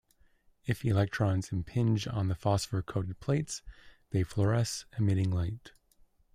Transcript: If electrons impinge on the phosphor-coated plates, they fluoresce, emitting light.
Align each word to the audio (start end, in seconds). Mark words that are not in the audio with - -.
If 0.65 0.83
electrons 0.83 1.51
impinge 1.51 2.07
on 2.07 2.27
the 2.27 2.33
phosphor-coated 2.33 3.19
plates, 3.19 3.61
they 4.09 4.23
fluoresce, 4.23 4.85
emitting 4.97 5.29
light. 5.29 5.73